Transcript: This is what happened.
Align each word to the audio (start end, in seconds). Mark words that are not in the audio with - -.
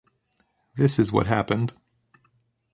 This 0.75 0.97
is 0.97 1.11
what 1.11 1.27
happened. 1.27 1.75